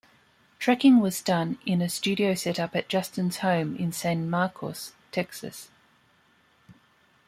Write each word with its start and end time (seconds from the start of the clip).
Tracking 0.57 0.99
was 0.99 1.21
done 1.21 1.59
in 1.63 1.79
a 1.79 1.87
studio 1.87 2.33
setup 2.33 2.75
at 2.75 2.89
Justin's 2.89 3.37
home 3.45 3.75
in 3.75 3.91
San 3.91 4.27
Marcos, 4.31 4.93
Texas. 5.11 5.69